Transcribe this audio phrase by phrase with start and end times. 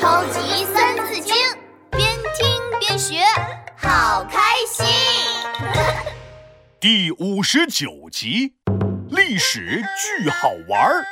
[0.00, 1.34] 超级三字经，
[1.90, 2.48] 边听
[2.78, 3.16] 边学，
[3.76, 4.38] 好开
[4.70, 4.86] 心。
[6.78, 8.54] 第五十九集，
[9.10, 9.82] 历史
[10.20, 11.04] 巨好玩儿。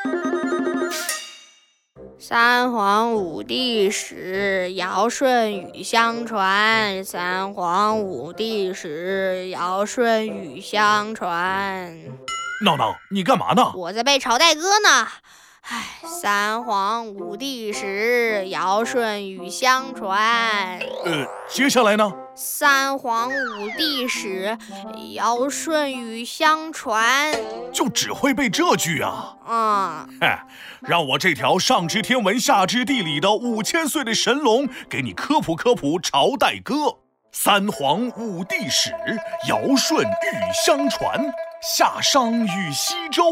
[2.16, 7.04] 三皇五帝史，尧舜禹相传。
[7.04, 11.92] 三皇五帝史，尧舜禹相传。
[12.64, 13.72] 闹闹，你干嘛呢？
[13.74, 15.08] 我在背朝代歌呢。
[15.68, 20.78] 唉，三皇五帝史，尧舜禹相传。
[21.04, 22.12] 呃，接下来呢？
[22.36, 24.56] 三皇五帝史，
[25.14, 27.34] 尧舜禹相传。
[27.72, 29.36] 就只会背这句啊？
[29.48, 30.08] 嗯。
[30.20, 30.28] 嘿，
[30.82, 36.74] 让我这条上知天文下知地理的五千岁的神龙给你科普科普朝代歌。
[37.32, 38.92] 三皇五帝史，
[39.48, 40.06] 尧舜禹
[40.64, 41.20] 相传。
[41.62, 43.24] 夏商与西周，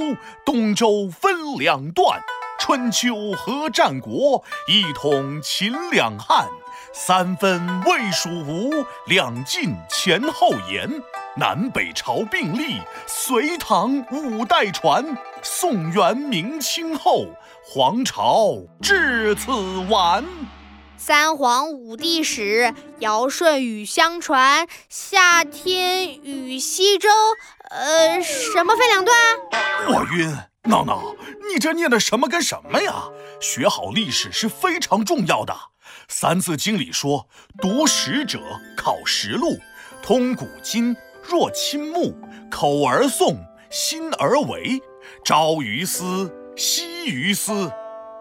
[0.45, 2.20] 东周分两段。
[2.59, 6.48] 春秋和战国，一统秦两汉。
[6.92, 10.88] 三分魏蜀吴，两晋前后延。
[11.37, 15.04] 南北朝并立，隋唐五代传。
[15.43, 17.26] 宋元明清后，
[17.63, 19.52] 皇朝至此
[19.91, 20.24] 完。
[20.96, 24.66] 三皇五帝史，尧舜禹相传。
[24.88, 27.09] 夏天与西周，
[27.70, 29.16] 呃，什么分两段？
[29.88, 31.14] 我晕，闹闹，
[31.52, 33.09] 你这念的什么跟什么呀？
[33.40, 35.52] 学好历史是非常重要的。
[36.09, 37.29] 《三字经》里说
[37.60, 38.40] ：“读史者
[38.76, 39.58] 考实录，
[40.02, 42.16] 通古今，若亲目，
[42.51, 43.36] 口而诵，
[43.70, 44.80] 心而为，
[45.24, 47.70] 朝于斯，夕于斯。”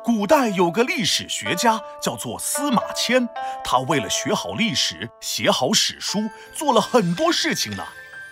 [0.03, 3.25] 古代有个历史学家叫做司马迁，
[3.63, 7.83] 他为了学好历史、写好史书，做了很多事情呢。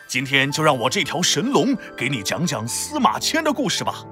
[0.05, 4.03] 今天就让我这条神龙给你讲讲司马迁的故事吧。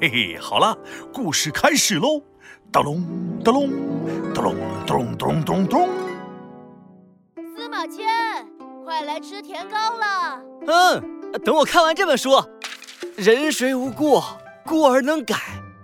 [0.00, 0.78] 嘿嘿，好了，
[1.12, 2.22] 故事开始喽！
[2.70, 3.04] 哒隆
[3.44, 3.68] 哒隆
[4.32, 4.54] 哒隆
[4.86, 5.88] 哒隆哒隆哒隆咚。
[7.56, 8.06] 司马迁，
[8.84, 10.40] 快来吃甜糕了。
[10.68, 12.30] 嗯，等我看完这本书。
[13.16, 15.34] 人谁无过，过而能改，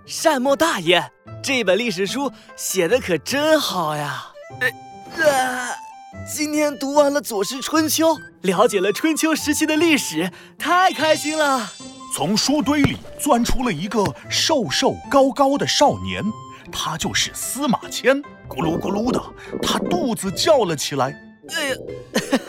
[0.05, 1.11] 善莫大焉。
[1.45, 4.31] 这本历史书写的可真好呀！
[5.15, 5.75] 呃，
[6.27, 11.71] 今天读完了《左氏春秋》，了解了春秋时期的历史，太开心了。
[12.15, 16.23] 从书堆里钻出了一个瘦瘦高高的少年，
[16.71, 18.23] 他就是司马迁。
[18.49, 19.21] 咕噜咕噜的，
[19.61, 21.15] 他肚子叫了起来。
[21.55, 21.75] 哎呀，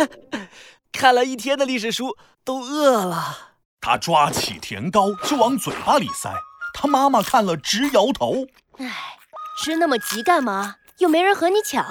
[0.91, 3.37] 看了一天的历史书，都饿了。
[3.79, 6.33] 他抓起甜糕就往嘴巴里塞，
[6.73, 8.47] 他妈妈看了直摇头。
[8.79, 9.17] 唉，
[9.59, 10.77] 吃那么急干嘛？
[10.99, 11.85] 又没人和你抢。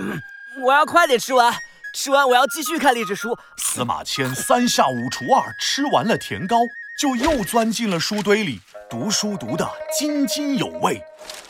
[0.00, 0.20] 嗯，
[0.62, 1.54] 我要快点吃完，
[1.94, 3.36] 吃完我要继续看历史书。
[3.56, 6.56] 司马迁三下五除二吃完了甜糕，
[7.00, 11.02] 就又钻进了书堆里读书，读得津津有味。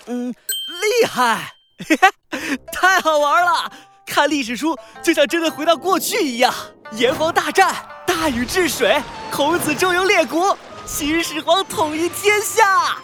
[0.06, 1.52] 嗯，厉害，
[2.72, 3.72] 太好玩了！
[4.06, 6.54] 看历史书就像真的回到过去一样。
[6.92, 7.74] 炎黄大战，
[8.06, 12.96] 大禹治水，孔子周游列国，秦始皇统一天下。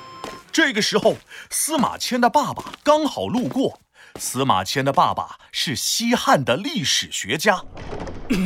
[0.54, 1.16] 这个时候，
[1.50, 3.80] 司马迁的爸爸刚好路过。
[4.20, 7.64] 司马迁的爸爸是西汉的历史学家。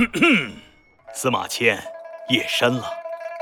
[1.12, 1.78] 司马迁，
[2.30, 2.90] 夜深了，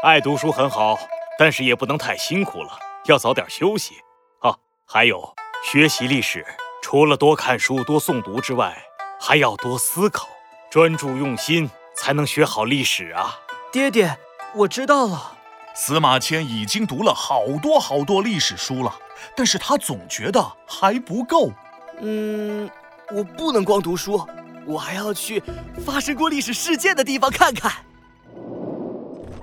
[0.02, 0.98] 爱读书很好，
[1.38, 3.94] 但是也不能太辛苦了，要早点休息
[4.40, 4.56] 啊。
[4.84, 5.32] 还有，
[5.70, 6.44] 学习历史，
[6.82, 8.76] 除了多看书、多诵读之外，
[9.20, 10.28] 还要多思考，
[10.68, 13.38] 专注用心，才能学好历史啊。
[13.70, 14.18] 爹爹，
[14.56, 15.35] 我知道了。
[15.78, 18.90] 司马迁已经读了好多好多历史书了，
[19.36, 21.52] 但是他总觉得还不够。
[22.00, 22.68] 嗯，
[23.14, 24.26] 我不能光读书，
[24.64, 25.42] 我还要去
[25.84, 27.70] 发生过历史事件的地方看看。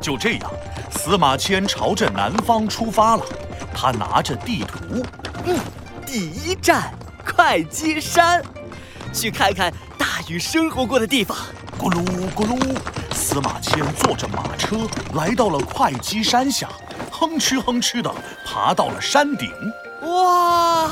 [0.02, 0.52] 就这样，
[0.92, 3.24] 司马迁朝着南方出发了。
[3.72, 5.06] 他拿着地图，
[5.46, 5.60] 嗯，
[6.04, 6.92] 第一站
[7.24, 8.44] 会稽山，
[9.14, 11.38] 去看看大禹生活过的地方。
[11.78, 12.78] 咕噜咕噜。
[13.34, 16.70] 司马迁坐着马车来到了会稽山下，
[17.10, 18.14] 哼哧哼哧的
[18.46, 19.50] 爬到了山顶。
[20.04, 20.92] 哇，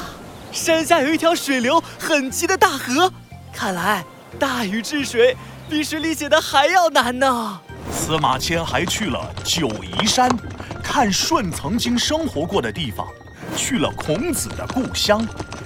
[0.52, 3.14] 山下有一条水流很急的大河，
[3.54, 4.04] 看来
[4.40, 5.38] 大禹治水
[5.70, 7.60] 比水里写的还要难呢。
[7.92, 10.28] 司马迁还去了九嶷山，
[10.84, 13.06] 看舜曾经生活过的地方，
[13.56, 15.24] 去了孔子的故乡。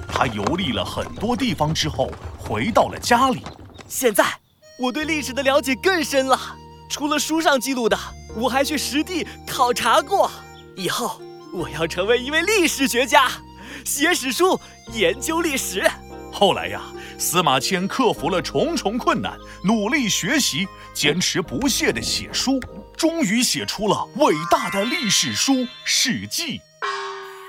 [0.10, 3.46] 他游历了很多地方之后，回到了家里。
[3.88, 4.26] 现在
[4.78, 6.38] 我对历史的了解更深了。
[6.96, 8.00] 除了书上记录的，
[8.38, 10.32] 我还去实地考察过。
[10.78, 11.22] 以后
[11.52, 13.30] 我要成为一位历史学家，
[13.84, 14.58] 写史书，
[14.94, 15.84] 研究历史。
[16.32, 16.82] 后来呀，
[17.18, 22.62] 司马迁克服了重重困难，努力学习，坚持不懈地写书，
[22.96, 25.54] 终于写出了伟大的历史书
[25.84, 26.60] 《史记》。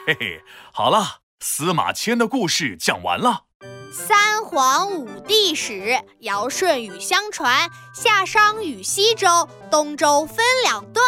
[0.08, 0.40] 嘿嘿，
[0.72, 3.45] 好了，司马迁的故事讲完了。
[3.92, 11.04] 三皇五帝史，尧舜禹相传，夏商与西周，东周分两段。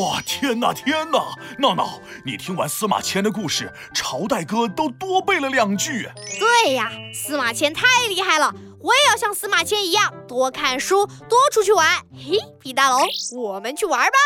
[0.00, 1.34] 哇，天哪，天哪！
[1.58, 6.08] 闹闹，你听完司马迁的故事，朝代歌都多背了两句。
[6.38, 11.86] 对呀，司马迁太厉害了，我也要像司马迁一样，多看书，多出去玩。
[12.14, 13.02] 嘿，皮大龙，
[13.36, 14.18] 我们去玩吧。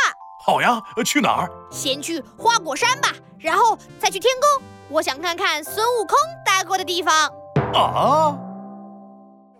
[0.44, 1.50] 好呀，去哪儿？
[1.70, 3.08] 先去花果山吧，
[3.38, 4.64] 然后再去天宫。
[4.90, 7.32] 我想看看孙悟空待过的地方。
[7.74, 8.38] 啊！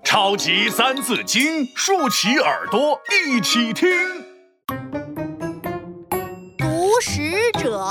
[0.05, 3.89] 超级三字经，竖起耳朵一起听。
[6.57, 7.85] 读史者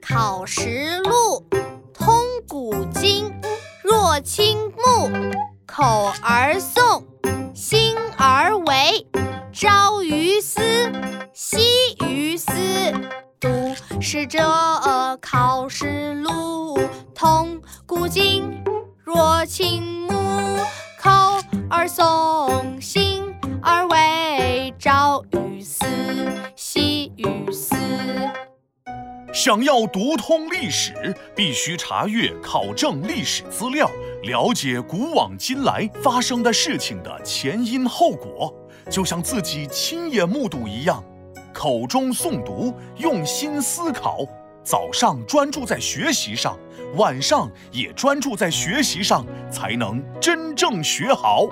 [0.00, 1.44] 考实录，
[1.92, 2.14] 通
[2.48, 3.32] 古今，
[3.82, 5.10] 若亲目，
[5.66, 7.02] 口而诵，
[7.52, 9.04] 心而为，
[9.52, 10.60] 朝于斯，
[11.32, 11.58] 夕
[12.06, 12.52] 于斯。
[13.40, 14.38] 读史者
[15.20, 16.78] 考实录，
[17.14, 18.62] 通古今。
[19.04, 20.08] 若亲目，
[20.98, 21.10] 口
[21.68, 23.22] 而诵，心
[23.60, 25.84] 而为，朝与夕，
[26.56, 27.76] 夕于斯。
[29.30, 33.90] 想要读通历史，必须查阅、考证历史资料，
[34.22, 38.54] 了解古往今来发生的事情的前因后果，
[38.90, 41.04] 就像自己亲眼目睹一样。
[41.52, 44.20] 口中诵读，用心思考。
[44.62, 46.58] 早上专注在学习上，
[46.96, 51.48] 晚上也专注在学习上，才能真正学好。